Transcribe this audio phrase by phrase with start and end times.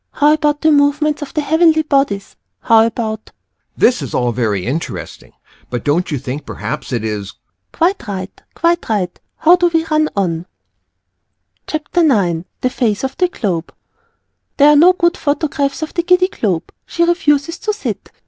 [0.13, 2.35] How about the movements of the Heavenly Bodies?
[2.61, 3.29] How about
[3.77, 5.31] This is all very interesting,
[5.69, 7.33] but don't you think perhaps it is The Reader.
[7.73, 8.41] Quite right!
[8.55, 9.19] Quite right!
[9.37, 10.47] how we do run on!
[11.67, 13.69] CHAPTER IX THE FACE OF THE GLOBE
[14.57, 18.09] There are no good photographs of the Giddy Globe; she refuses to sit.